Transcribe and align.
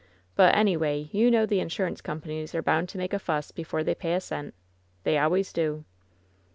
But, 0.35 0.55
anyway, 0.55 1.09
you 1.11 1.29
know 1.29 1.45
the 1.45 1.59
insurance 1.59 2.01
companies 2.01 2.55
are 2.55 2.63
bound 2.63 2.89
to 2.89 2.97
make 2.97 3.13
a 3.13 3.19
fuss 3.19 3.51
before 3.51 3.83
they 3.83 3.93
pay 3.93 4.15
a 4.15 4.19
cent. 4.19 4.55
They 5.03 5.19
always 5.19 5.53
do." 5.53 5.85